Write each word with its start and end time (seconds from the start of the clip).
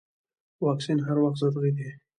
واکسین 0.65 0.97
هر 1.07 1.17
وخت 1.23 1.37
ضروري 1.43 1.71
دی. 1.77 1.89